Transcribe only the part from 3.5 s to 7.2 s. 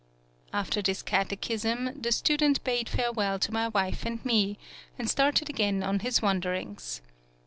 my wife and me, and started again on his wanderings.